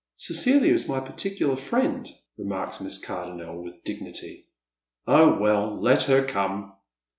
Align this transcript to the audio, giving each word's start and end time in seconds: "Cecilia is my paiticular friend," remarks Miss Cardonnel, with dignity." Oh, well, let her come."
"Cecilia 0.17 0.73
is 0.73 0.87
my 0.87 0.99
paiticular 0.99 1.55
friend," 1.59 2.09
remarks 2.35 2.81
Miss 2.81 2.97
Cardonnel, 2.97 3.61
with 3.63 3.83
dignity." 3.83 4.47
Oh, 5.07 5.37
well, 5.37 5.79
let 5.79 6.01
her 6.01 6.25
come." 6.25 6.73